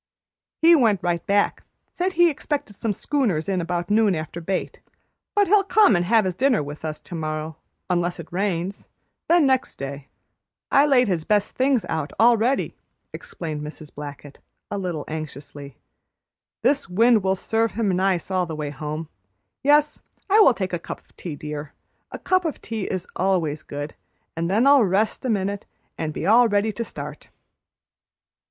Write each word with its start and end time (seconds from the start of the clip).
"He 0.63 0.73
went 0.75 1.03
right 1.03 1.23
back; 1.27 1.61
said 1.93 2.13
he 2.13 2.27
expected 2.31 2.75
some 2.75 2.91
schooners 2.91 3.47
in 3.47 3.61
about 3.61 3.91
noon 3.91 4.15
after 4.15 4.41
bait, 4.41 4.79
but 5.35 5.45
he'll 5.47 5.63
come 5.63 5.95
an' 5.95 6.01
have 6.05 6.25
his 6.25 6.35
dinner 6.35 6.63
with 6.63 6.83
us 6.83 6.99
tomorrow, 6.99 7.55
unless 7.87 8.19
it 8.19 8.33
rains; 8.33 8.89
then 9.27 9.45
next 9.45 9.75
day. 9.75 10.07
I 10.71 10.87
laid 10.87 11.07
his 11.07 11.23
best 11.23 11.55
things 11.55 11.85
out 11.87 12.13
all 12.19 12.35
ready," 12.35 12.75
explained 13.13 13.61
Mrs. 13.61 13.93
Blackett, 13.93 14.39
a 14.71 14.79
little 14.79 15.05
anxiously. 15.07 15.77
"This 16.63 16.89
wind 16.89 17.21
will 17.21 17.35
serve 17.35 17.73
him 17.73 17.89
nice 17.95 18.31
all 18.31 18.47
the 18.47 18.55
way 18.55 18.71
home. 18.71 19.07
Yes, 19.61 20.01
I 20.27 20.39
will 20.39 20.55
take 20.55 20.73
a 20.73 20.79
cup 20.79 21.01
of 21.01 21.15
tea, 21.15 21.35
dear, 21.35 21.73
a 22.11 22.17
cup 22.17 22.43
of 22.43 22.59
tea 22.59 22.85
is 22.85 23.05
always 23.17 23.61
good; 23.61 23.93
and 24.35 24.49
then 24.49 24.65
I'll 24.65 24.83
rest 24.83 25.25
a 25.25 25.29
minute 25.29 25.67
and 25.95 26.11
be 26.11 26.25
all 26.25 26.47
ready 26.47 26.71
to 26.71 26.83
start." 26.83 27.29